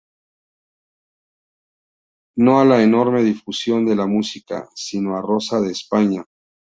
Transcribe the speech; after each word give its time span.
no 2.35 2.59
a 2.59 2.65
la 2.65 2.81
enorme 2.81 3.21
difusión 3.21 3.85
de 3.85 3.95
la 3.95 4.07
música, 4.07 4.67
sino 4.73 5.15
a 5.15 5.21
Rosa 5.21 5.61
de 5.61 5.71
España 5.73 6.25